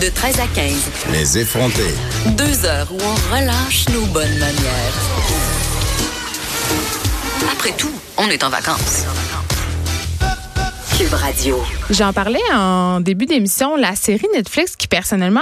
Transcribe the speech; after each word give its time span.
De 0.00 0.08
13 0.08 0.40
à 0.40 0.46
15. 0.54 0.72
Les 1.12 1.38
effrontés. 1.38 1.94
Deux 2.36 2.64
heures 2.64 2.88
où 2.92 2.98
on 3.00 3.34
relâche 3.34 3.88
nos 3.90 4.06
bonnes 4.06 4.38
manières. 4.38 4.94
Après 7.52 7.72
tout, 7.76 7.90
on 8.16 8.28
est 8.28 8.42
en 8.42 8.48
vacances. 8.48 9.04
Cube 10.98 11.12
Radio. 11.12 11.60
J'en 11.90 12.12
parlais 12.12 12.40
en 12.54 13.00
début 13.00 13.26
d'émission, 13.26 13.76
la 13.76 13.94
série 13.94 14.26
Netflix 14.34 14.76
qui 14.76 14.88
personnellement, 14.88 15.40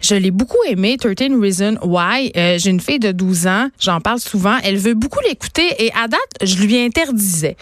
je 0.00 0.14
l'ai 0.14 0.30
beaucoup 0.30 0.62
aimée, 0.66 0.96
13 0.98 1.16
Reasons 1.40 1.76
Why. 1.82 2.32
Euh, 2.36 2.58
J'ai 2.58 2.70
une 2.70 2.80
fille 2.80 2.98
de 2.98 3.12
12 3.12 3.46
ans, 3.46 3.68
j'en 3.80 4.00
parle 4.00 4.20
souvent, 4.20 4.56
elle 4.62 4.76
veut 4.76 4.94
beaucoup 4.94 5.20
l'écouter 5.26 5.66
et 5.84 5.90
à 5.92 6.08
date, 6.08 6.20
je 6.42 6.56
lui 6.56 6.78
interdisais. 6.78 7.56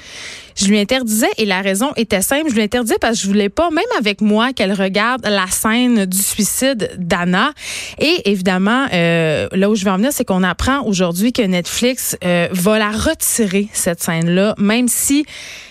Je 0.54 0.66
lui 0.66 0.78
interdisais 0.78 1.30
et 1.38 1.44
la 1.44 1.60
raison 1.60 1.92
était 1.96 2.22
simple, 2.22 2.50
je 2.50 2.54
lui 2.54 2.62
interdisais 2.62 2.96
parce 3.00 3.18
que 3.18 3.22
je 3.22 3.28
voulais 3.28 3.48
pas, 3.48 3.70
même 3.70 3.84
avec 3.98 4.20
moi, 4.20 4.52
qu'elle 4.52 4.72
regarde 4.72 5.26
la 5.26 5.46
scène 5.48 6.06
du 6.06 6.18
suicide 6.18 6.90
d'Anna. 6.98 7.52
Et 7.98 8.30
évidemment, 8.30 8.86
euh, 8.92 9.48
là 9.52 9.70
où 9.70 9.74
je 9.74 9.84
veux 9.84 9.90
en 9.90 9.96
venir, 9.96 10.12
c'est 10.12 10.24
qu'on 10.24 10.42
apprend 10.42 10.82
aujourd'hui 10.82 11.32
que 11.32 11.42
Netflix 11.42 12.16
euh, 12.24 12.48
va 12.52 12.78
la 12.78 12.90
retirer, 12.90 13.68
cette 13.72 14.02
scène-là, 14.02 14.54
même 14.58 14.88
si 14.88 15.26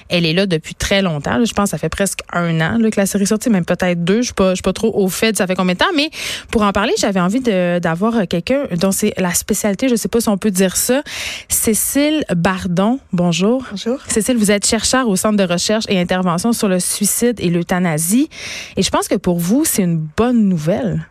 elle 0.09 0.25
est 0.25 0.33
là 0.33 0.45
depuis 0.45 0.75
très 0.75 1.01
longtemps. 1.01 1.37
Là, 1.37 1.45
je 1.45 1.53
pense 1.53 1.65
que 1.65 1.71
ça 1.71 1.77
fait 1.77 1.89
presque 1.89 2.19
un 2.31 2.61
an 2.61 2.77
là, 2.77 2.91
que 2.91 2.99
la 2.99 3.05
série 3.05 3.23
est 3.23 3.27
sortie, 3.27 3.49
même 3.49 3.65
peut-être 3.65 4.03
deux. 4.03 4.17
Je 4.17 4.25
suis 4.25 4.33
pas, 4.33 4.51
je 4.51 4.55
suis 4.55 4.61
pas 4.61 4.73
trop 4.73 4.91
au 4.95 5.07
fait 5.07 5.31
de 5.31 5.37
ça 5.37 5.47
fait 5.47 5.55
combien 5.55 5.73
de 5.73 5.79
temps. 5.79 5.85
Mais 5.95 6.09
pour 6.51 6.61
en 6.61 6.71
parler, 6.71 6.93
j'avais 6.99 7.19
envie 7.19 7.39
d'avoir 7.39 8.27
quelqu'un 8.27 8.65
dont 8.79 8.91
c'est 8.91 9.13
la 9.17 9.33
spécialité, 9.33 9.89
je 9.89 9.95
sais 9.95 10.07
pas 10.09 10.21
si 10.21 10.29
on 10.29 10.37
peut 10.37 10.51
dire 10.51 10.75
ça, 10.75 11.01
Cécile 11.49 12.23
Bardon. 12.35 12.99
Bonjour. 13.11 13.65
Bonjour. 13.71 13.99
Cécile, 14.07 14.37
vous 14.37 14.51
êtes 14.51 14.65
chercheur 14.73 15.07
au 15.07 15.15
Centre 15.15 15.37
de 15.37 15.43
recherche 15.43 15.85
et 15.87 15.99
intervention 15.99 16.51
sur 16.51 16.67
le 16.67 16.79
suicide 16.79 17.39
et 17.39 17.49
l'euthanasie. 17.49 18.27
Et 18.75 18.81
je 18.81 18.89
pense 18.89 19.07
que 19.07 19.13
pour 19.13 19.37
vous, 19.37 19.65
c'est 19.65 19.83
une 19.83 19.99
bonne 19.99 20.49
nouvelle. 20.49 21.07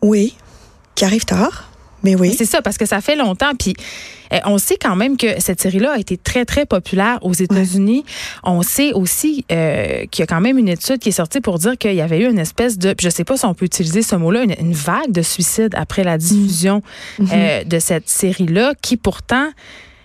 Oui, 0.00 0.36
qui 0.94 1.04
arrive 1.04 1.24
tard, 1.24 1.68
mais 2.04 2.14
oui. 2.14 2.32
C'est 2.38 2.44
ça, 2.44 2.62
parce 2.62 2.78
que 2.78 2.86
ça 2.86 3.00
fait 3.00 3.16
longtemps. 3.16 3.56
Puis 3.58 3.74
euh, 4.32 4.38
on 4.44 4.58
sait 4.58 4.76
quand 4.80 4.94
même 4.94 5.16
que 5.16 5.40
cette 5.40 5.60
série-là 5.60 5.94
a 5.94 5.98
été 5.98 6.16
très, 6.16 6.44
très 6.44 6.64
populaire 6.64 7.18
aux 7.22 7.32
États-Unis. 7.32 8.04
On 8.44 8.62
sait 8.62 8.92
aussi 8.92 9.44
euh, 9.50 10.06
qu'il 10.12 10.20
y 10.20 10.22
a 10.22 10.26
quand 10.26 10.40
même 10.40 10.58
une 10.58 10.68
étude 10.68 10.98
qui 10.98 11.08
est 11.08 11.18
sortie 11.22 11.40
pour 11.40 11.58
dire 11.58 11.76
qu'il 11.76 11.94
y 11.94 12.00
avait 12.00 12.20
eu 12.20 12.30
une 12.30 12.38
espèce 12.38 12.78
de, 12.78 12.94
je 13.00 13.08
sais 13.08 13.24
pas 13.24 13.36
si 13.36 13.46
on 13.46 13.54
peut 13.54 13.64
utiliser 13.64 14.02
ce 14.02 14.14
mot-là, 14.14 14.44
une, 14.44 14.54
une 14.60 14.74
vague 14.74 15.10
de 15.10 15.22
suicides 15.22 15.74
après 15.74 16.04
la 16.04 16.18
diffusion 16.18 16.82
euh, 17.32 17.64
de 17.64 17.78
cette 17.80 18.08
série-là, 18.08 18.74
qui 18.80 18.96
pourtant 18.96 19.48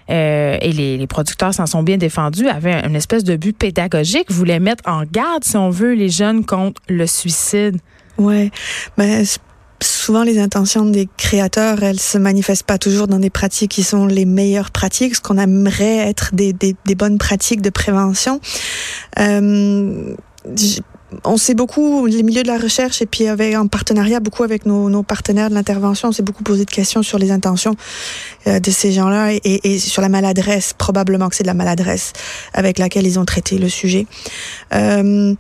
euh, 0.10 0.58
et 0.62 0.72
les, 0.72 0.98
les 0.98 1.08
producteurs 1.08 1.54
s'en 1.54 1.66
sont 1.66 1.84
bien 1.84 1.98
défendus, 1.98 2.48
avaient 2.48 2.86
une 2.86 2.96
espèce 2.96 3.24
de 3.24 3.36
but 3.36 3.58
pédagogique, 3.58 4.32
voulaient 4.32 4.60
mettre 4.60 4.84
en 4.90 5.04
garde, 5.04 5.44
si 5.44 5.58
on 5.58 5.70
veut, 5.70 5.94
les 5.94 6.10
jeunes 6.10 6.46
contre 6.46 6.82
le 6.90 7.08
suicide. 7.08 7.78
Ouais, 8.18 8.52
mais 8.98 9.22
s- 9.22 9.40
souvent 9.82 10.24
les 10.24 10.40
intentions 10.40 10.86
des 10.86 11.10
créateurs, 11.18 11.84
elles 11.84 12.00
se 12.00 12.18
manifestent 12.18 12.66
pas 12.66 12.78
toujours 12.78 13.08
dans 13.08 13.20
des 13.20 13.30
pratiques 13.30 13.72
qui 13.72 13.84
sont 13.84 14.06
les 14.06 14.26
meilleures 14.26 14.72
pratiques, 14.72 15.16
ce 15.16 15.22
qu'on 15.22 15.38
aimerait 15.38 15.98
être 16.10 16.34
des, 16.34 16.54
des, 16.54 16.76
bonnes 16.96 17.18
pratiques 17.18 17.62
de 17.62 17.70
prévention. 17.70 18.40
Euh, 19.20 20.16
on 21.24 21.38
sait 21.38 21.54
beaucoup, 21.54 22.06
les 22.06 22.24
milieux 22.24 22.44
de 22.44 22.48
la 22.48 22.58
recherche 22.58 23.02
et 23.02 23.06
puis 23.06 23.28
avec, 23.28 23.56
en 23.56 23.68
partenariat 23.68 24.20
beaucoup 24.20 24.44
avec 24.44 24.66
nos, 24.66 24.90
nos 24.90 25.04
partenaires 25.04 25.50
de 25.50 25.56
l'intervention, 25.56 26.10
on 26.10 26.12
s'est 26.12 26.24
beaucoup 26.24 26.44
posé 26.44 26.66
de 26.66 26.72
questions 26.72 27.04
sur 27.04 27.18
les 27.18 27.32
intentions 27.32 27.76
euh, 28.48 28.60
de 28.60 28.72
ces 28.72 28.92
gens-là 28.92 29.34
et, 29.34 29.42
et 29.44 29.80
sur 29.80 30.02
la 30.02 30.10
maladresse, 30.10 30.74
probablement 30.74 31.30
que 31.30 31.36
c'est 31.36 31.44
de 31.44 31.48
la 31.48 31.54
maladresse 31.54 32.14
avec 32.54 32.78
laquelle 32.78 33.08
ils 33.08 33.20
ont 33.20 33.26
traité 33.26 33.58
le 33.58 33.70
sujet. 33.70 34.08
Euh, 34.74 35.36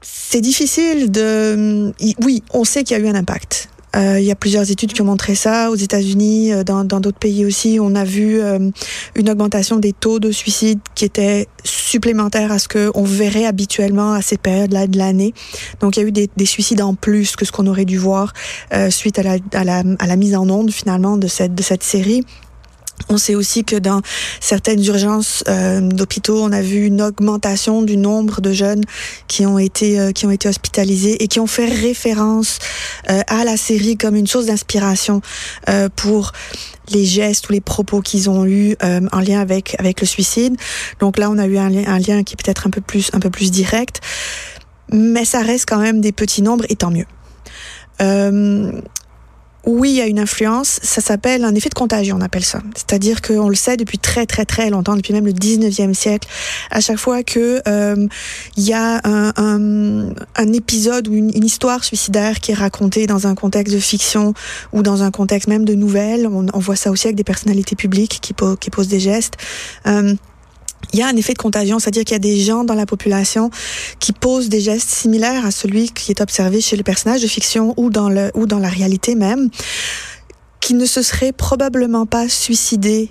c'est 0.00 0.40
difficile 0.40 1.10
de. 1.10 1.92
Oui, 2.22 2.42
on 2.52 2.64
sait 2.64 2.84
qu'il 2.84 2.96
y 2.96 3.00
a 3.00 3.02
eu 3.02 3.08
un 3.08 3.14
impact. 3.14 3.68
Euh, 3.94 4.18
il 4.18 4.24
y 4.24 4.30
a 4.30 4.34
plusieurs 4.34 4.70
études 4.70 4.92
qui 4.92 5.02
ont 5.02 5.06
montré 5.06 5.34
ça 5.34 5.70
aux 5.70 5.76
États-Unis, 5.76 6.52
euh, 6.52 6.64
dans 6.64 6.84
d'autres 6.84 7.18
pays 7.18 7.44
aussi. 7.44 7.78
On 7.80 7.94
a 7.94 8.04
vu 8.04 8.40
euh, 8.40 8.70
une 9.14 9.30
augmentation 9.30 9.76
des 9.76 9.92
taux 9.92 10.18
de 10.18 10.30
suicide 10.30 10.80
qui 10.94 11.04
était 11.04 11.48
supplémentaire 11.64 12.52
à 12.52 12.58
ce 12.58 12.68
que 12.68 12.90
on 12.94 13.04
verrait 13.04 13.46
habituellement 13.46 14.12
à 14.12 14.22
ces 14.22 14.36
périodes-là 14.36 14.86
de 14.86 14.98
l'année. 14.98 15.32
Donc 15.80 15.96
il 15.96 16.00
y 16.00 16.04
a 16.04 16.08
eu 16.08 16.12
des, 16.12 16.28
des 16.36 16.46
suicides 16.46 16.82
en 16.82 16.94
plus 16.94 17.36
que 17.36 17.44
ce 17.44 17.52
qu'on 17.52 17.66
aurait 17.66 17.84
dû 17.84 17.98
voir 17.98 18.32
euh, 18.72 18.90
suite 18.90 19.18
à 19.18 19.22
la, 19.22 19.36
à 19.52 19.64
la 19.64 19.82
à 19.98 20.06
la 20.06 20.16
mise 20.16 20.34
en 20.34 20.48
onde 20.48 20.70
finalement 20.70 21.16
de 21.16 21.26
cette 21.26 21.54
de 21.54 21.62
cette 21.62 21.82
série. 21.82 22.24
On 23.08 23.18
sait 23.18 23.34
aussi 23.34 23.64
que 23.64 23.76
dans 23.76 24.00
certaines 24.40 24.82
urgences 24.84 25.44
euh, 25.48 25.80
d'hôpitaux, 25.80 26.40
on 26.42 26.52
a 26.52 26.62
vu 26.62 26.86
une 26.86 27.02
augmentation 27.02 27.82
du 27.82 27.96
nombre 27.96 28.40
de 28.40 28.52
jeunes 28.52 28.82
qui 29.28 29.44
ont 29.46 29.58
été 29.58 29.98
euh, 29.98 30.12
qui 30.12 30.26
ont 30.26 30.30
été 30.30 30.48
hospitalisés 30.48 31.22
et 31.22 31.28
qui 31.28 31.38
ont 31.40 31.46
fait 31.46 31.66
référence 31.66 32.58
euh, 33.10 33.20
à 33.26 33.44
la 33.44 33.56
série 33.56 33.96
comme 33.96 34.14
une 34.16 34.26
source 34.26 34.46
d'inspiration 34.46 35.20
euh, 35.68 35.88
pour 35.94 36.32
les 36.92 37.04
gestes 37.04 37.48
ou 37.50 37.52
les 37.52 37.60
propos 37.60 38.00
qu'ils 38.00 38.30
ont 38.30 38.46
eus 38.46 38.76
euh, 38.82 39.00
en 39.12 39.20
lien 39.20 39.40
avec 39.40 39.76
avec 39.78 40.00
le 40.00 40.06
suicide. 40.06 40.56
Donc 41.00 41.18
là, 41.18 41.30
on 41.30 41.36
a 41.38 41.46
eu 41.46 41.58
un, 41.58 41.68
lien- 41.68 41.88
un 41.88 41.98
lien 41.98 42.22
qui 42.22 42.34
est 42.34 42.42
peut-être 42.42 42.66
un 42.66 42.70
peu 42.70 42.80
plus 42.80 43.10
un 43.12 43.20
peu 43.20 43.30
plus 43.30 43.50
direct, 43.50 44.00
mais 44.92 45.24
ça 45.24 45.42
reste 45.42 45.66
quand 45.68 45.78
même 45.78 46.00
des 46.00 46.12
petits 46.12 46.42
nombres 46.42 46.64
et 46.68 46.76
tant 46.76 46.90
mieux. 46.90 47.06
Euh, 48.00 48.72
oui, 49.66 49.90
il 49.90 49.96
y 49.96 50.00
a 50.00 50.06
une 50.06 50.18
influence. 50.18 50.78
Ça 50.82 51.00
s'appelle 51.00 51.44
un 51.44 51.54
effet 51.54 51.68
de 51.68 51.74
contagion, 51.74 52.16
on 52.16 52.20
appelle 52.20 52.44
ça. 52.44 52.60
C'est-à-dire 52.74 53.22
qu'on 53.22 53.48
le 53.48 53.54
sait 53.54 53.76
depuis 53.76 53.98
très 53.98 54.26
très 54.26 54.44
très 54.44 54.70
longtemps, 54.70 54.96
depuis 54.96 55.12
même 55.12 55.26
le 55.26 55.32
19e 55.32 55.94
siècle. 55.94 56.28
À 56.70 56.80
chaque 56.80 56.98
fois 56.98 57.22
que 57.22 57.62
euh, 57.66 58.06
il 58.56 58.64
y 58.64 58.72
a 58.72 59.00
un, 59.04 59.32
un, 59.36 60.14
un 60.36 60.52
épisode 60.52 61.08
ou 61.08 61.14
une, 61.14 61.44
histoire 61.44 61.84
suicidaire 61.84 62.40
qui 62.40 62.52
est 62.52 62.54
racontée 62.54 63.06
dans 63.06 63.26
un 63.26 63.34
contexte 63.34 63.74
de 63.74 63.78
fiction 63.78 64.32
ou 64.72 64.82
dans 64.82 65.02
un 65.02 65.10
contexte 65.10 65.46
même 65.46 65.66
de 65.66 65.74
nouvelles, 65.74 66.26
on, 66.26 66.46
on 66.52 66.58
voit 66.58 66.76
ça 66.76 66.90
aussi 66.90 67.06
avec 67.06 67.16
des 67.16 67.24
personnalités 67.24 67.76
publiques 67.76 68.18
qui, 68.22 68.34
qui 68.60 68.70
posent 68.70 68.88
des 68.88 69.00
gestes. 69.00 69.34
Euh, 69.86 70.14
il 70.92 70.98
y 70.98 71.02
a 71.02 71.06
un 71.06 71.16
effet 71.16 71.32
de 71.32 71.38
contagion, 71.38 71.78
c'est-à-dire 71.78 72.04
qu'il 72.04 72.14
y 72.14 72.16
a 72.16 72.18
des 72.20 72.40
gens 72.40 72.64
dans 72.64 72.74
la 72.74 72.86
population 72.86 73.50
qui 74.00 74.12
posent 74.12 74.48
des 74.48 74.60
gestes 74.60 74.90
similaires 74.90 75.44
à 75.44 75.50
celui 75.50 75.90
qui 75.90 76.10
est 76.10 76.20
observé 76.20 76.60
chez 76.60 76.76
le 76.76 76.82
personnage 76.82 77.22
de 77.22 77.26
fiction 77.26 77.74
ou 77.76 77.90
dans, 77.90 78.08
le, 78.08 78.30
ou 78.34 78.46
dans 78.46 78.58
la 78.58 78.68
réalité 78.68 79.14
même, 79.14 79.50
qui 80.60 80.74
ne 80.74 80.86
se 80.86 81.02
seraient 81.02 81.32
probablement 81.32 82.06
pas 82.06 82.28
suicidés 82.28 83.10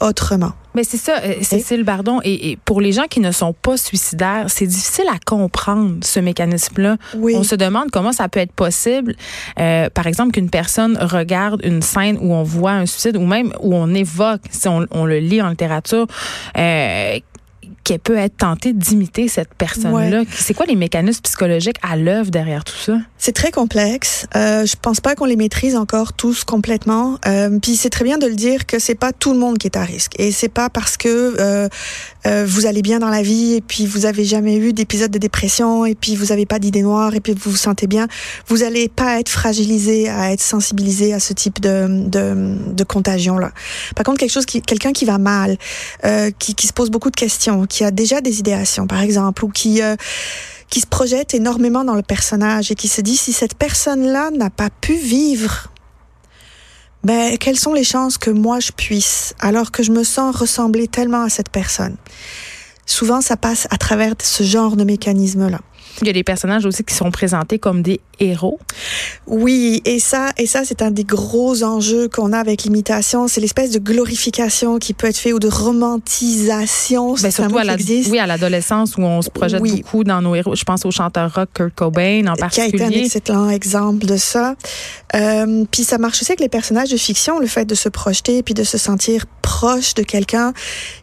autrement. 0.00 0.52
Mais 0.74 0.84
c'est 0.84 0.96
ça, 0.96 1.18
euh, 1.22 1.34
Cécile 1.42 1.84
Bardon. 1.84 2.20
Et, 2.24 2.50
et 2.50 2.56
pour 2.56 2.80
les 2.80 2.92
gens 2.92 3.04
qui 3.08 3.20
ne 3.20 3.30
sont 3.30 3.52
pas 3.52 3.76
suicidaires, 3.76 4.46
c'est 4.48 4.66
difficile 4.66 5.06
à 5.08 5.18
comprendre 5.24 5.96
ce 6.02 6.20
mécanisme-là. 6.20 6.96
Oui. 7.16 7.34
On 7.36 7.42
se 7.42 7.54
demande 7.54 7.90
comment 7.90 8.12
ça 8.12 8.28
peut 8.28 8.40
être 8.40 8.52
possible, 8.52 9.14
euh, 9.60 9.88
par 9.90 10.06
exemple, 10.06 10.32
qu'une 10.32 10.50
personne 10.50 10.98
regarde 11.00 11.60
une 11.64 11.82
scène 11.82 12.18
où 12.20 12.32
on 12.34 12.42
voit 12.42 12.72
un 12.72 12.86
suicide 12.86 13.16
ou 13.16 13.24
même 13.26 13.52
où 13.60 13.74
on 13.74 13.94
évoque, 13.94 14.42
si 14.50 14.68
on, 14.68 14.86
on 14.90 15.04
le 15.04 15.18
lit 15.18 15.40
en 15.42 15.50
littérature, 15.50 16.06
euh, 16.58 17.18
qu'elle 17.84 18.00
peut 18.00 18.16
être 18.16 18.36
tentée 18.36 18.72
d'imiter 18.72 19.28
cette 19.28 19.54
personne-là. 19.54 20.22
C'est 20.34 20.54
quoi 20.54 20.66
les 20.66 20.76
mécanismes 20.76 21.20
psychologiques 21.22 21.76
à 21.82 21.96
l'œuvre 21.96 22.30
derrière 22.30 22.64
tout 22.64 22.76
ça? 22.76 22.96
C'est 23.18 23.32
très 23.32 23.50
complexe. 23.50 24.26
Euh, 24.34 24.66
je 24.66 24.74
pense 24.80 25.00
pas 25.00 25.14
qu'on 25.14 25.24
les 25.26 25.36
maîtrise 25.36 25.76
encore 25.76 26.12
tous 26.12 26.44
complètement. 26.44 27.18
Euh, 27.26 27.58
Puis 27.60 27.76
c'est 27.76 27.90
très 27.90 28.04
bien 28.04 28.18
de 28.18 28.26
le 28.26 28.34
dire 28.34 28.66
que 28.66 28.78
c'est 28.78 28.94
pas 28.94 29.12
tout 29.12 29.32
le 29.32 29.38
monde 29.38 29.58
qui 29.58 29.66
est 29.66 29.76
à 29.76 29.84
risque. 29.84 30.12
Et 30.18 30.32
c'est 30.32 30.48
pas 30.48 30.70
parce 30.70 30.96
que 30.96 31.36
euh, 31.38 31.68
euh, 32.26 32.44
vous 32.46 32.66
allez 32.66 32.82
bien 32.82 32.98
dans 32.98 33.10
la 33.10 33.22
vie 33.22 33.54
et 33.54 33.60
puis 33.60 33.86
vous 33.86 34.06
avez 34.06 34.24
jamais 34.24 34.56
eu 34.56 34.72
d'épisode 34.72 35.10
de 35.10 35.18
dépression 35.18 35.84
et 35.84 35.94
puis 35.94 36.16
vous 36.16 36.32
avez 36.32 36.46
pas 36.46 36.58
d'idées 36.58 36.82
noires 36.82 37.14
et 37.14 37.20
puis 37.20 37.34
vous 37.34 37.50
vous 37.50 37.56
sentez 37.56 37.86
bien, 37.86 38.08
vous 38.48 38.62
allez 38.62 38.88
pas 38.88 39.20
être 39.20 39.28
fragilisé 39.28 40.08
à 40.08 40.32
être 40.32 40.42
sensibilisé 40.42 41.12
à 41.12 41.20
ce 41.20 41.32
type 41.32 41.60
de 41.60 41.86
de, 42.08 42.56
de 42.72 42.84
contagion 42.84 43.38
là. 43.38 43.52
Par 43.94 44.04
contre, 44.04 44.18
quelque 44.18 44.32
chose 44.32 44.46
qui, 44.46 44.62
quelqu'un 44.62 44.92
qui 44.92 45.04
va 45.04 45.18
mal, 45.18 45.56
euh, 46.04 46.30
qui, 46.38 46.54
qui 46.54 46.66
se 46.66 46.72
pose 46.72 46.90
beaucoup 46.90 47.10
de 47.10 47.16
questions, 47.16 47.66
qui 47.74 47.82
a 47.82 47.90
déjà 47.90 48.20
des 48.20 48.38
idéations, 48.38 48.86
par 48.86 49.00
exemple, 49.00 49.44
ou 49.44 49.48
qui 49.48 49.82
euh, 49.82 49.96
qui 50.70 50.80
se 50.80 50.86
projette 50.86 51.34
énormément 51.34 51.84
dans 51.84 51.96
le 51.96 52.02
personnage 52.02 52.70
et 52.70 52.76
qui 52.76 52.86
se 52.86 53.00
dit 53.00 53.16
si 53.16 53.32
cette 53.32 53.54
personne-là 53.54 54.30
n'a 54.30 54.48
pas 54.48 54.70
pu 54.70 54.94
vivre, 54.94 55.72
ben 57.02 57.36
quelles 57.36 57.58
sont 57.58 57.74
les 57.74 57.82
chances 57.82 58.16
que 58.16 58.30
moi 58.30 58.60
je 58.60 58.70
puisse, 58.70 59.34
alors 59.40 59.72
que 59.72 59.82
je 59.82 59.90
me 59.90 60.04
sens 60.04 60.36
ressembler 60.36 60.86
tellement 60.86 61.22
à 61.22 61.28
cette 61.28 61.50
personne? 61.50 61.96
Souvent, 62.86 63.20
ça 63.20 63.36
passe 63.36 63.66
à 63.70 63.76
travers 63.76 64.14
ce 64.22 64.44
genre 64.44 64.76
de 64.76 64.84
mécanisme-là. 64.84 65.60
Il 66.00 66.06
y 66.06 66.10
a 66.10 66.12
des 66.12 66.24
personnages 66.24 66.66
aussi 66.66 66.84
qui 66.84 66.94
sont 66.94 67.10
présentés 67.10 67.58
comme 67.58 67.82
des 67.82 68.00
héros. 68.20 68.58
Oui, 69.26 69.80
et 69.84 69.98
ça, 69.98 70.30
et 70.38 70.46
ça, 70.46 70.62
c'est 70.64 70.82
un 70.82 70.90
des 70.90 71.04
gros 71.04 71.62
enjeux 71.62 72.08
qu'on 72.08 72.32
a 72.32 72.38
avec 72.38 72.64
l'imitation. 72.64 73.28
C'est 73.28 73.40
l'espèce 73.40 73.70
de 73.70 73.78
glorification 73.78 74.78
qui 74.78 74.94
peut 74.94 75.06
être 75.06 75.16
fait 75.16 75.32
ou 75.32 75.38
de 75.38 75.48
romantisation. 75.48 77.14
Ben, 77.14 77.30
surtout 77.30 77.58
à 77.58 77.64
la, 77.64 77.76
oui, 77.76 78.18
à 78.18 78.26
l'adolescence 78.26 78.96
où 78.96 79.02
on 79.02 79.22
se 79.22 79.30
projette 79.30 79.60
Oui. 79.60 79.82
beaucoup 79.82 80.04
dans 80.04 80.20
nos 80.22 80.34
héros. 80.34 80.54
Je 80.54 80.64
pense 80.64 80.84
au 80.84 80.90
chanteur 80.90 81.32
rock 81.34 81.48
Kurt 81.54 81.74
Cobain 81.74 82.26
en 82.26 82.34
qui 82.48 82.60
a 82.60 82.66
été 82.66 82.76
un 82.76 82.78
particulier. 82.86 83.06
excellent 83.06 83.50
exemple 83.50 84.06
de 84.06 84.16
ça. 84.16 84.54
Euh, 85.14 85.64
puis 85.70 85.84
ça 85.84 85.98
marche 85.98 86.20
aussi 86.22 86.32
avec 86.32 86.40
les 86.40 86.48
personnages 86.48 86.90
de 86.90 86.96
fiction, 86.96 87.38
le 87.38 87.46
fait 87.46 87.64
de 87.64 87.74
se 87.74 87.88
projeter 87.88 88.42
puis 88.42 88.54
de 88.54 88.64
se 88.64 88.78
sentir 88.78 89.26
proche 89.42 89.94
de 89.94 90.02
quelqu'un 90.02 90.52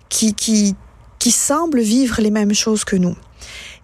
qui, 0.09 0.33
qui, 0.33 0.75
qui 1.19 1.31
semble 1.31 1.79
vivre 1.79 2.21
les 2.21 2.31
mêmes 2.31 2.53
choses 2.53 2.83
que 2.83 2.95
nous. 2.95 3.15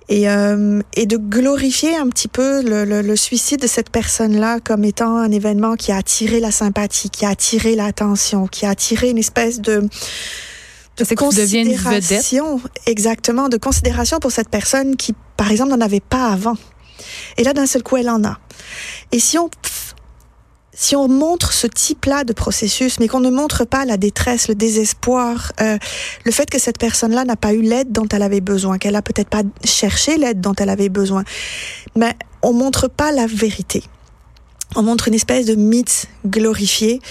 Et, 0.09 0.30
euh, 0.30 0.81
et 0.95 1.06
de 1.06 1.18
glorifier 1.18 1.95
un 1.95 2.07
petit 2.07 2.27
peu 2.27 2.62
le, 2.62 2.86
le, 2.86 3.01
le 3.01 3.15
suicide 3.15 3.62
de 3.62 3.68
cette 3.68 3.89
personne-là 3.89 4.59
comme 4.59 4.83
étant 4.83 5.18
un 5.18 5.31
événement 5.31 5.75
qui 5.75 5.92
a 5.92 5.98
attiré 5.98 6.39
la 6.39 6.51
sympathie, 6.51 7.09
qui 7.09 7.25
a 7.25 7.30
attiré 7.30 7.75
l'attention, 7.75 8.48
qui 8.48 8.65
a 8.65 8.69
attiré 8.69 9.09
une 9.09 9.18
espèce 9.18 9.59
de 9.59 9.88
de 10.98 11.15
considération, 11.15 12.59
exactement, 12.88 13.50
de 13.50 13.57
considération 13.57 14.18
pour 14.18 14.31
cette 14.31 14.50
personne 14.50 14.95
qui, 14.95 15.13
par 15.36 15.51
exemple, 15.51 15.69
n'en 15.69 15.81
avait 15.81 16.00
pas 16.00 16.31
avant. 16.31 16.57
Et 17.38 17.44
là, 17.44 17.54
d'un 17.54 17.68
seul 17.68 17.83
coup, 17.83 17.98
elle 17.98 18.09
en 18.09 18.24
a. 18.24 18.39
Et 19.12 19.19
si 19.19 19.38
on 19.38 19.50
si 20.80 20.96
on 20.96 21.08
montre 21.08 21.54
ce 21.54 21.66
type-là 21.66 22.24
de 22.24 22.34
processus, 22.34 23.00
mais 23.00 23.08
qu'on 23.08 23.20
ne 23.20 23.32
montre 23.32 23.66
pas 23.66 23.84
la 23.84 23.98
détresse, 23.98 24.48
le 24.48 24.54
désespoir, 24.54 25.52
euh, 25.60 25.80
le 26.24 26.32
fait 26.32 26.48
que 26.48 26.60
cette 26.60 26.78
personne-là 26.78 27.26
n'a 27.26 27.36
pas 27.36 27.54
eu 27.54 27.62
l'aide 27.62 27.92
dont 27.92 28.08
elle 28.10 28.22
avait 28.22 28.42
besoin, 28.42 28.78
qu'elle 28.78 28.96
a 28.96 29.02
peut-être 29.02 29.28
pas 29.28 29.42
cherché 29.66 30.18
l'aide 30.18 30.40
dont 30.40 30.54
elle 30.54 30.70
avait 30.70 30.90
besoin, 30.90 31.24
mais 31.96 32.16
on 32.44 32.54
montre 32.54 32.88
pas 32.88 33.12
la 33.12 33.26
vérité. 33.26 33.84
On 34.76 34.84
montre 34.84 35.08
une 35.08 35.16
espèce 35.16 35.48
de 35.48 35.56
mythe 35.56 36.10
glorifié, 36.28 37.02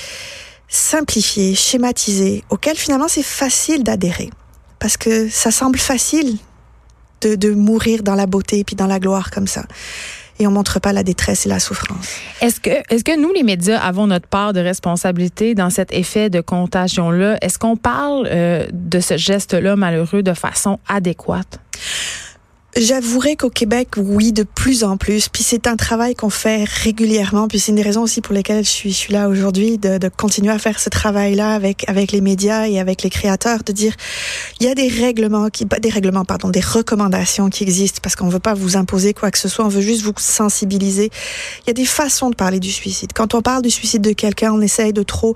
simplifié, 0.69 1.57
schématisé, 1.57 2.45
auquel 2.51 2.77
finalement 2.77 3.09
c'est 3.09 3.25
facile 3.25 3.83
d'adhérer, 3.83 4.31
parce 4.79 4.97
que 4.97 5.29
ça 5.29 5.51
semble 5.51 5.81
facile 5.81 6.39
de, 7.21 7.35
de 7.35 7.51
mourir 7.53 8.05
dans 8.05 8.15
la 8.15 8.27
beauté 8.27 8.61
et 8.61 8.65
puis 8.65 8.77
dans 8.77 8.87
la 8.87 9.01
gloire 9.01 9.33
comme 9.33 9.49
ça 9.49 9.65
et 10.39 10.47
on 10.47 10.51
montre 10.51 10.81
pas 10.81 10.93
la 10.93 11.03
détresse 11.03 11.47
et 11.47 11.49
la 11.49 11.59
souffrance. 11.59 12.09
Est-ce 12.41 12.61
que, 12.61 12.71
est-ce 12.89 13.05
que 13.05 13.19
nous, 13.19 13.33
les 13.33 13.43
médias, 13.43 13.79
avons 13.79 14.07
notre 14.07 14.29
part 14.29 14.53
de 14.53 14.61
responsabilité 14.61 15.55
dans 15.55 15.71
cet 15.71 15.93
effet 15.93 16.31
de 16.31 16.41
contagion-là? 16.41 17.39
Est-ce 17.41 17.59
qu'on 17.59 17.77
parle 17.77 18.29
euh, 18.31 18.67
de 18.73 19.01
ce 19.01 19.17
geste-là 19.17 19.77
malheureux 19.77 20.23
de 20.23 20.35
façon 20.35 20.79
adéquate? 20.89 21.61
J'avouerai 22.77 23.37
qu'au 23.37 23.49
Québec, 23.49 23.89
oui, 23.97 24.33
de 24.33 24.43
plus 24.43 24.85
en 24.85 24.99
plus. 24.99 25.29
Puis 25.29 25.43
c'est 25.43 25.67
un 25.67 25.77
travail 25.77 26.15
qu'on 26.15 26.29
fait 26.29 26.65
régulièrement. 26.65 27.49
Puis 27.49 27.59
c'est 27.59 27.73
une 27.73 27.77
des 27.77 27.83
raisons 27.83 28.03
aussi 28.03 28.21
pour 28.21 28.35
lesquelles 28.35 28.65
je 28.65 28.71
suis, 28.71 28.91
je 28.91 28.97
suis 28.97 29.13
là 29.15 29.29
aujourd'hui, 29.29 29.79
de, 29.79 29.97
de, 29.97 30.09
continuer 30.09 30.53
à 30.53 30.59
faire 30.59 30.79
ce 30.79 30.91
travail-là 30.91 31.55
avec 31.55 31.89
avec 31.89 32.13
les 32.13 32.21
médias 32.21 32.67
et 32.69 32.79
avec 32.79 33.03
les 33.03 33.09
créateurs, 33.09 33.63
de 33.65 33.73
dire 33.73 33.95
il 34.61 34.67
y 34.67 34.69
a 34.69 34.75
des 34.75 34.89
règlements 34.89 35.49
qui, 35.49 35.65
des 35.65 35.89
règlements, 35.89 36.25
pardon, 36.25 36.51
des 36.51 36.61
recommandations 36.61 37.49
qui 37.49 37.63
existent 37.63 38.01
parce 38.03 38.15
qu'on 38.15 38.29
veut 38.29 38.41
pas 38.41 38.55
vous 38.55 38.77
imposer 38.77 39.15
quoi 39.15 39.31
que 39.31 39.39
ce 39.39 39.49
soit. 39.49 39.65
On 39.65 39.69
veut 39.69 39.81
juste 39.81 40.03
vous 40.03 40.13
sensibiliser. 40.19 41.11
Il 41.65 41.69
y 41.69 41.71
a 41.71 41.75
des 41.75 41.87
façons 41.87 42.29
de 42.29 42.37
parler 42.37 42.61
du 42.61 42.71
suicide. 42.71 43.11
Quand 43.15 43.35
on 43.35 43.41
parle 43.41 43.63
du 43.63 43.71
suicide 43.71 44.03
de 44.03 44.13
quelqu'un, 44.13 44.53
on 44.53 44.61
essaye 44.61 44.93
de 44.93 45.03
trop, 45.03 45.35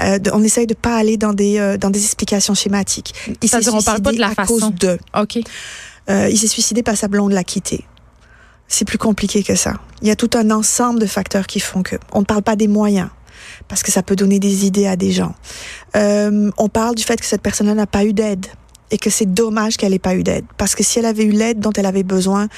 euh, 0.00 0.18
de, 0.18 0.30
on 0.32 0.42
essaye 0.42 0.66
de 0.66 0.74
pas 0.74 0.96
aller 0.96 1.16
dans 1.16 1.32
des 1.32 1.58
euh, 1.58 1.76
dans 1.76 1.90
des 1.90 2.04
explications 2.04 2.54
schématiques. 2.54 3.14
C'est-à-dire 3.40 3.74
on 3.74 3.82
parle 3.82 4.02
pas 4.02 4.12
de 4.12 4.18
la 4.18 4.30
façon. 4.34 4.72
de. 4.80 4.98
Ok. 5.16 5.38
Euh, 6.10 6.28
il 6.30 6.38
s'est 6.38 6.48
suicidé 6.48 6.82
parce 6.82 6.96
que 6.96 7.00
sa 7.00 7.08
blonde 7.08 7.32
l'a 7.32 7.44
quitté. 7.44 7.84
C'est 8.68 8.84
plus 8.84 8.98
compliqué 8.98 9.42
que 9.42 9.54
ça. 9.54 9.74
Il 10.00 10.08
y 10.08 10.10
a 10.10 10.16
tout 10.16 10.30
un 10.34 10.50
ensemble 10.50 10.98
de 10.98 11.06
facteurs 11.06 11.46
qui 11.46 11.60
font 11.60 11.82
que. 11.82 11.96
On 12.12 12.20
ne 12.20 12.24
parle 12.24 12.42
pas 12.42 12.56
des 12.56 12.68
moyens 12.68 13.08
parce 13.68 13.82
que 13.82 13.92
ça 13.92 14.02
peut 14.02 14.16
donner 14.16 14.38
des 14.38 14.66
idées 14.66 14.86
à 14.86 14.96
des 14.96 15.12
gens. 15.12 15.34
Euh, 15.96 16.50
on 16.56 16.68
parle 16.68 16.94
du 16.94 17.02
fait 17.02 17.20
que 17.20 17.26
cette 17.26 17.42
personne-là 17.42 17.74
n'a 17.74 17.86
pas 17.86 18.04
eu 18.04 18.12
d'aide 18.12 18.46
et 18.92 18.98
que 18.98 19.10
c'est 19.10 19.32
dommage 19.34 19.76
qu'elle 19.76 19.94
ait 19.94 19.98
pas 19.98 20.14
eu 20.14 20.22
d'aide. 20.22 20.44
Parce 20.58 20.76
que 20.76 20.84
si 20.84 21.00
elle 21.00 21.06
avait 21.06 21.24
eu 21.24 21.32
l'aide 21.32 21.58
dont 21.58 21.72
elle 21.72 21.86
avait 21.86 22.04
besoin, 22.04 22.48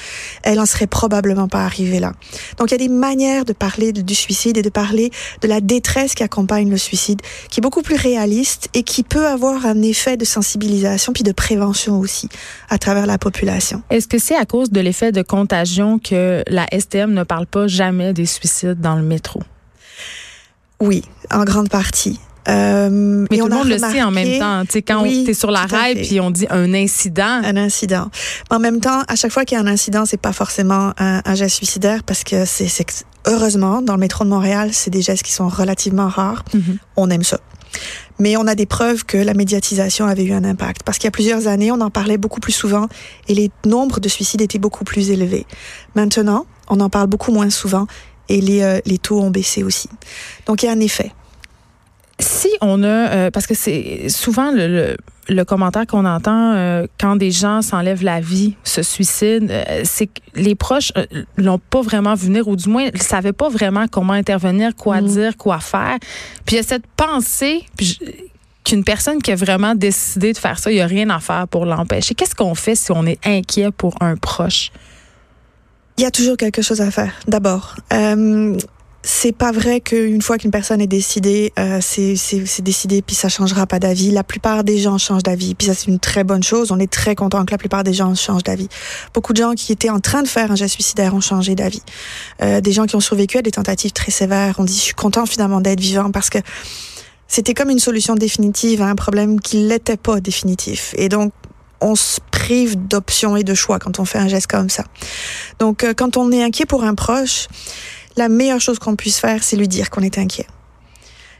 elle 0.43 0.59
en 0.59 0.65
serait 0.65 0.85
probablement 0.85 1.47
pas 1.47 1.63
arrivée 1.63 1.99
là. 1.99 2.13
Donc 2.57 2.69
il 2.69 2.73
y 2.73 2.75
a 2.75 2.87
des 2.87 2.93
manières 2.93 3.45
de 3.45 3.53
parler 3.53 3.91
du 3.93 4.15
suicide 4.15 4.57
et 4.57 4.61
de 4.61 4.69
parler 4.69 5.09
de 5.41 5.47
la 5.47 5.61
détresse 5.61 6.13
qui 6.13 6.23
accompagne 6.23 6.69
le 6.69 6.77
suicide, 6.77 7.21
qui 7.49 7.59
est 7.59 7.63
beaucoup 7.63 7.81
plus 7.81 7.95
réaliste 7.95 8.69
et 8.73 8.83
qui 8.83 9.03
peut 9.03 9.25
avoir 9.25 9.65
un 9.65 9.81
effet 9.81 10.17
de 10.17 10.25
sensibilisation 10.25 11.13
puis 11.13 11.23
de 11.23 11.31
prévention 11.31 11.99
aussi 11.99 12.29
à 12.69 12.77
travers 12.77 13.05
la 13.05 13.17
population. 13.17 13.81
Est-ce 13.89 14.07
que 14.07 14.19
c'est 14.19 14.35
à 14.35 14.45
cause 14.45 14.69
de 14.69 14.81
l'effet 14.81 15.11
de 15.11 15.21
contagion 15.21 15.99
que 15.99 16.43
la 16.47 16.67
STM 16.77 17.13
ne 17.13 17.23
parle 17.23 17.47
pas 17.47 17.67
jamais 17.67 18.13
des 18.13 18.25
suicides 18.25 18.81
dans 18.81 18.95
le 18.95 19.03
métro? 19.03 19.41
Oui, 20.81 21.03
en 21.31 21.45
grande 21.45 21.69
partie. 21.69 22.19
Euh, 22.47 23.25
mais 23.29 23.37
tout 23.37 23.47
le 23.47 23.55
monde 23.55 23.67
le 23.67 23.77
sait 23.77 24.03
en 24.03 24.11
même 24.11 24.39
temps. 24.39 24.63
Tu 24.65 24.73
sais, 24.73 24.81
quand 24.81 25.01
oui, 25.01 25.33
sur 25.33 25.51
la 25.51 25.65
rail 25.65 25.95
puis 25.95 26.19
on 26.19 26.31
dit 26.31 26.47
un 26.49 26.73
incident. 26.73 27.41
Un 27.43 27.57
incident. 27.57 28.09
En 28.49 28.59
même 28.59 28.79
temps, 28.79 29.01
à 29.07 29.15
chaque 29.15 29.31
fois 29.31 29.45
qu'il 29.45 29.57
y 29.57 29.61
a 29.61 29.63
un 29.63 29.67
incident, 29.67 30.05
c'est 30.05 30.21
pas 30.21 30.33
forcément 30.33 30.93
un, 30.97 31.21
un, 31.25 31.35
geste 31.35 31.55
suicidaire 31.55 32.03
parce 32.03 32.23
que 32.23 32.45
c'est 32.45 32.67
heureusement 33.27 33.81
dans 33.81 33.93
le 33.93 33.99
métro 33.99 34.23
de 34.23 34.29
Montréal, 34.29 34.69
c'est 34.73 34.91
des 34.91 35.01
gestes 35.01 35.23
qui 35.23 35.33
sont 35.33 35.49
relativement 35.49 36.07
rares. 36.07 36.43
Mm 36.53 36.59
-hmm. 36.59 36.77
On 36.97 37.09
aime 37.09 37.23
ça. 37.23 37.39
Mais 38.19 38.37
on 38.37 38.47
a 38.47 38.55
des 38.55 38.65
preuves 38.65 39.03
que 39.05 39.17
la 39.17 39.33
médiatisation 39.33 40.05
avait 40.05 40.23
eu 40.23 40.33
un 40.33 40.43
impact. 40.43 40.83
Parce 40.83 40.97
qu'il 40.97 41.07
y 41.07 41.13
a 41.13 41.17
plusieurs 41.19 41.47
années, 41.47 41.71
on 41.71 41.81
en 41.81 41.89
parlait 41.89 42.17
beaucoup 42.17 42.39
plus 42.39 42.53
souvent 42.53 42.87
et 43.27 43.33
les 43.33 43.51
nombres 43.65 43.99
de 43.99 44.09
suicides 44.09 44.41
étaient 44.41 44.59
beaucoup 44.59 44.85
plus 44.85 45.09
élevés. 45.09 45.45
Maintenant, 45.95 46.45
on 46.69 46.79
en 46.79 46.89
parle 46.89 47.07
beaucoup 47.07 47.31
moins 47.31 47.49
souvent 47.49 47.87
et 48.29 48.41
les, 48.41 48.61
euh, 48.61 48.79
les 48.85 48.97
taux 48.97 49.19
ont 49.21 49.31
baissé 49.31 49.63
aussi. 49.63 49.89
Donc 50.45 50.63
il 50.63 50.67
y 50.67 50.69
a 50.69 50.71
un 50.71 50.79
effet. 50.79 51.11
Si 52.19 52.49
on 52.61 52.83
a, 52.83 52.87
euh, 52.87 53.31
parce 53.31 53.45
que 53.45 53.53
c'est 53.53 54.07
souvent 54.09 54.51
le, 54.51 54.67
le, 54.67 54.97
le 55.27 55.43
commentaire 55.43 55.85
qu'on 55.85 56.05
entend 56.05 56.53
euh, 56.53 56.87
quand 56.99 57.15
des 57.17 57.31
gens 57.31 57.61
s'enlèvent 57.61 58.03
la 58.03 58.21
vie, 58.21 58.55
se 58.63 58.83
suicident, 58.83 59.47
euh, 59.49 59.81
c'est 59.83 60.07
que 60.07 60.21
les 60.35 60.55
proches 60.55 60.93
euh, 60.97 61.05
l'ont 61.35 61.59
pas 61.59 61.81
vraiment 61.81 62.13
vu 62.13 62.27
venir, 62.27 62.47
ou 62.47 62.55
du 62.55 62.69
moins 62.69 62.85
ne 62.93 62.97
savaient 62.99 63.33
pas 63.33 63.49
vraiment 63.49 63.87
comment 63.91 64.13
intervenir, 64.13 64.75
quoi 64.75 65.01
mmh. 65.01 65.07
dire, 65.07 65.37
quoi 65.37 65.59
faire. 65.59 65.97
Puis 66.45 66.55
il 66.55 66.57
y 66.57 66.59
a 66.59 66.63
cette 66.63 66.87
pensée 66.95 67.65
qu'une 68.63 68.83
personne 68.83 69.21
qui 69.21 69.31
a 69.31 69.35
vraiment 69.35 69.75
décidé 69.75 70.31
de 70.31 70.37
faire 70.37 70.57
ça, 70.57 70.71
il 70.71 70.75
n'y 70.75 70.81
a 70.81 70.87
rien 70.87 71.09
à 71.09 71.19
faire 71.19 71.47
pour 71.47 71.65
l'empêcher. 71.65 72.15
Qu'est-ce 72.15 72.35
qu'on 72.35 72.55
fait 72.55 72.75
si 72.75 72.91
on 72.91 73.05
est 73.05 73.19
inquiet 73.27 73.71
pour 73.71 73.95
un 74.01 74.15
proche? 74.15 74.71
Il 75.97 76.03
y 76.03 76.05
a 76.05 76.11
toujours 76.11 76.37
quelque 76.37 76.61
chose 76.61 76.81
à 76.81 76.91
faire, 76.91 77.13
d'abord. 77.27 77.75
Euh, 77.93 78.57
c'est 79.07 79.33
pas 79.33 79.51
vrai 79.51 79.81
qu'une 79.81 80.23
fois 80.23 80.39
qu'une 80.39 80.49
personne 80.49 80.81
est 80.81 80.87
décidée, 80.87 81.53
euh, 81.59 81.77
c'est 81.79 82.61
décidé 82.61 83.03
puis 83.03 83.15
ça 83.15 83.29
changera 83.29 83.67
pas 83.67 83.77
d'avis. 83.77 84.09
La 84.09 84.23
plupart 84.23 84.63
des 84.63 84.79
gens 84.79 84.97
changent 84.97 85.21
d'avis, 85.21 85.53
puis 85.53 85.67
ça 85.67 85.75
c'est 85.75 85.91
une 85.91 85.99
très 85.99 86.23
bonne 86.23 86.41
chose. 86.41 86.71
On 86.71 86.79
est 86.79 86.91
très 86.91 87.13
content 87.13 87.45
que 87.45 87.51
la 87.51 87.59
plupart 87.59 87.83
des 87.83 87.93
gens 87.93 88.15
changent 88.15 88.41
d'avis. 88.41 88.67
Beaucoup 89.13 89.33
de 89.33 89.37
gens 89.37 89.53
qui 89.53 89.71
étaient 89.71 89.91
en 89.91 89.99
train 89.99 90.23
de 90.23 90.27
faire 90.27 90.51
un 90.51 90.55
geste 90.55 90.73
suicidaire 90.73 91.13
ont 91.13 91.21
changé 91.21 91.53
d'avis. 91.53 91.83
Euh, 92.41 92.61
des 92.61 92.71
gens 92.71 92.87
qui 92.87 92.95
ont 92.95 92.99
survécu 92.99 93.37
à 93.37 93.43
des 93.43 93.51
tentatives 93.51 93.91
très 93.91 94.09
sévères 94.09 94.59
ont 94.59 94.63
dit 94.63 94.75
je 94.75 94.81
suis 94.81 94.95
content 94.95 95.27
finalement 95.27 95.61
d'être 95.61 95.79
vivant 95.79 96.09
parce 96.09 96.31
que 96.31 96.39
c'était 97.27 97.53
comme 97.53 97.69
une 97.69 97.79
solution 97.79 98.15
définitive 98.15 98.81
à 98.81 98.87
un 98.87 98.95
problème 98.95 99.39
qui 99.39 99.57
l'était 99.57 99.97
pas 99.97 100.19
définitif. 100.19 100.95
Et 100.97 101.09
donc 101.09 101.31
on 101.79 101.93
se 101.93 102.19
prive 102.31 102.75
d'options 102.87 103.37
et 103.37 103.43
de 103.43 103.53
choix 103.53 103.77
quand 103.77 103.99
on 103.99 104.05
fait 104.05 104.17
un 104.17 104.27
geste 104.27 104.47
comme 104.47 104.69
ça. 104.69 104.83
Donc 105.59 105.83
euh, 105.83 105.93
quand 105.95 106.17
on 106.17 106.31
est 106.31 106.41
inquiet 106.41 106.65
pour 106.65 106.83
un 106.83 106.95
proche 106.95 107.47
la 108.17 108.29
meilleure 108.29 108.61
chose 108.61 108.79
qu'on 108.79 108.95
puisse 108.95 109.19
faire, 109.19 109.43
c'est 109.43 109.55
lui 109.55 109.67
dire 109.67 109.89
qu'on 109.89 110.01
est 110.01 110.17
inquiet. 110.17 110.47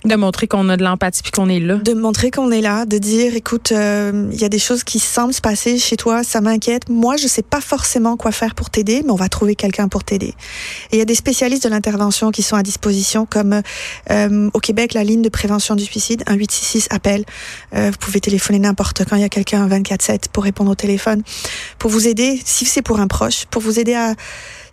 De 0.05 0.15
montrer 0.15 0.47
qu'on 0.47 0.69
a 0.69 0.77
de 0.77 0.83
l'empathie 0.83 1.23
puis 1.23 1.31
qu'on 1.31 1.49
est 1.49 1.59
là. 1.59 1.77
De 1.77 1.93
montrer 1.93 2.29
qu'on 2.29 2.51
est 2.51 2.61
là, 2.61 2.85
de 2.85 2.99
dire, 2.99 3.35
écoute, 3.35 3.71
il 3.71 3.77
euh, 3.77 4.27
y 4.33 4.43
a 4.43 4.49
des 4.49 4.59
choses 4.59 4.83
qui 4.83 4.99
semblent 4.99 5.33
se 5.33 5.41
passer 5.41 5.79
chez 5.79 5.97
toi, 5.97 6.23
ça 6.23 6.41
m'inquiète. 6.41 6.89
Moi, 6.89 7.17
je 7.17 7.27
sais 7.27 7.41
pas 7.41 7.59
forcément 7.59 8.15
quoi 8.15 8.31
faire 8.31 8.53
pour 8.53 8.69
t'aider, 8.69 9.01
mais 9.03 9.11
on 9.11 9.15
va 9.15 9.29
trouver 9.29 9.55
quelqu'un 9.55 9.87
pour 9.87 10.03
t'aider. 10.03 10.35
Et 10.91 10.97
il 10.97 10.99
y 10.99 11.01
a 11.01 11.05
des 11.05 11.15
spécialistes 11.15 11.63
de 11.63 11.69
l'intervention 11.69 12.29
qui 12.29 12.43
sont 12.43 12.55
à 12.55 12.61
disposition, 12.61 13.25
comme 13.25 13.61
euh, 14.11 14.49
au 14.53 14.59
Québec, 14.59 14.93
la 14.93 15.03
ligne 15.03 15.23
de 15.23 15.29
prévention 15.29 15.75
du 15.75 15.83
suicide, 15.83 16.23
1 16.27 16.35
866 16.35 16.87
appel. 16.91 17.25
Euh, 17.73 17.89
vous 17.89 17.97
pouvez 17.97 18.19
téléphoner 18.19 18.59
n'importe 18.59 19.05
quand, 19.05 19.15
il 19.15 19.23
y 19.23 19.25
a 19.25 19.29
quelqu'un 19.29 19.67
24/7 19.67 20.29
pour 20.31 20.43
répondre 20.43 20.69
au 20.69 20.75
téléphone, 20.75 21.23
pour 21.79 21.89
vous 21.89 22.07
aider, 22.07 22.39
si 22.45 22.65
c'est 22.65 22.83
pour 22.83 22.99
un 22.99 23.07
proche, 23.07 23.45
pour 23.45 23.63
vous 23.63 23.79
aider 23.79 23.95
à 23.95 24.13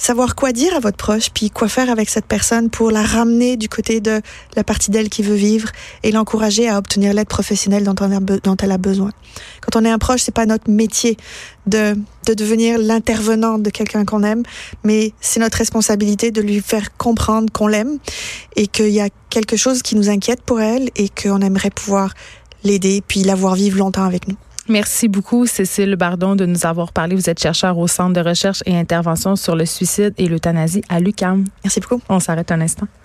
savoir 0.03 0.35
quoi 0.35 0.53
dire 0.53 0.75
à 0.75 0.81
votre 0.81 0.97
proche, 0.97 1.31
puis 1.33 1.49
quoi 1.51 1.69
faire 1.69 1.89
avec 1.89 2.11
cette 2.11 2.27
personne 2.27 2.71
pour 2.71 2.91
la 2.91 3.03
ramener 3.03 3.57
du 3.57 3.69
côté 3.69 4.01
de 4.01 4.21
la 4.57 4.65
partie 4.65 4.91
d'elle 4.91 5.09
qui 5.23 5.29
veut 5.29 5.35
vivre 5.35 5.69
et 6.03 6.13
l'encourager 6.13 6.69
à 6.69 6.79
obtenir 6.79 7.15
l'aide 7.15 7.29
professionnelle 7.29 7.85
dont, 7.85 7.95
on 8.01 8.11
a 8.13 8.21
dont 8.21 8.57
elle 8.61 8.73
a 8.73 8.79
besoin. 8.79 9.11
Quand 9.61 9.81
on 9.81 9.85
est 9.85 9.91
un 9.91 9.99
proche, 9.99 10.23
c'est 10.23 10.35
pas 10.35 10.47
notre 10.47 10.71
métier 10.71 11.17
de, 11.67 11.97
de 12.27 12.35
devenir 12.35 12.79
l'intervenant 12.79 13.59
de 13.59 13.71
quelqu'un 13.71 14.05
qu'on 14.05 14.23
aime, 14.25 14.43
mais 14.85 15.13
c'est 15.21 15.41
notre 15.41 15.59
responsabilité 15.59 16.31
de 16.31 16.41
lui 16.41 16.61
faire 16.61 16.97
comprendre 16.97 17.53
qu'on 17.53 17.69
l'aime 17.69 17.99
et 18.57 18.67
qu'il 18.67 18.91
y 18.91 19.01
a 19.01 19.09
quelque 19.31 19.57
chose 19.57 19.83
qui 19.83 19.97
nous 19.97 20.11
inquiète 20.11 20.43
pour 20.43 20.61
elle 20.61 20.91
et 20.97 21.09
qu'on 21.09 21.41
aimerait 21.41 21.71
pouvoir 21.71 22.15
l'aider 22.65 23.03
puis 23.07 23.23
la 23.23 23.35
voir 23.35 23.55
vivre 23.55 23.79
longtemps 23.79 24.05
avec 24.05 24.29
nous. 24.29 24.37
Merci 24.69 25.09
beaucoup, 25.09 25.47
Cécile 25.47 25.97
Bardon, 25.97 26.37
de 26.37 26.47
nous 26.47 26.67
avoir 26.67 26.93
parlé. 26.93 27.17
Vous 27.17 27.29
êtes 27.29 27.41
chercheur 27.41 27.79
au 27.79 27.89
Centre 27.89 28.13
de 28.13 28.21
recherche 28.21 28.63
et 28.65 28.77
intervention 28.77 29.35
sur 29.35 29.57
le 29.57 29.67
suicide 29.67 30.15
et 30.19 30.29
l'euthanasie 30.29 30.83
à 30.89 31.01
l'UCAM. 31.01 31.45
Merci 31.65 31.81
beaucoup. 31.81 32.01
On 32.09 32.21
s'arrête 32.21 32.53
un 32.53 32.61
instant. 32.61 32.87